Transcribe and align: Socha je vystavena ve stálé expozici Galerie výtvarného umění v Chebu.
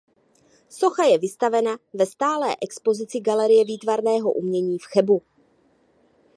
Socha 0.77 1.03
je 1.05 1.17
vystavena 1.17 1.77
ve 1.93 2.05
stálé 2.05 2.55
expozici 2.61 3.19
Galerie 3.19 3.65
výtvarného 3.65 4.33
umění 4.33 4.79
v 4.79 4.85
Chebu. 4.85 5.21